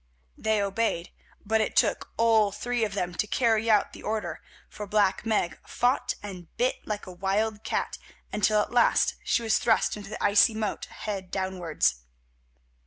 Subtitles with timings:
[0.35, 1.11] They obeyed,
[1.45, 5.59] but it took all three of them to carry out the order, for Black Meg
[5.67, 7.99] fought and bit like a wild cat,
[8.33, 11.97] until at last she was thrust into the icy moat head downwards.